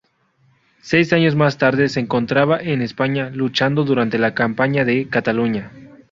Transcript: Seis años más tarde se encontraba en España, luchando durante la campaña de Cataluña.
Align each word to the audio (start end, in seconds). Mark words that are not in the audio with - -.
Seis 0.81 1.13
años 1.13 1.35
más 1.35 1.59
tarde 1.59 1.87
se 1.87 1.99
encontraba 1.99 2.59
en 2.59 2.81
España, 2.81 3.29
luchando 3.29 3.83
durante 3.83 4.17
la 4.17 4.33
campaña 4.33 4.83
de 4.83 5.07
Cataluña. 5.07 5.71